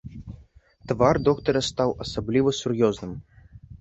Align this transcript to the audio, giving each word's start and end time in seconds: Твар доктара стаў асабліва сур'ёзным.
Твар 0.91 1.19
доктара 1.29 1.61
стаў 1.69 1.89
асабліва 2.07 2.55
сур'ёзным. 2.61 3.13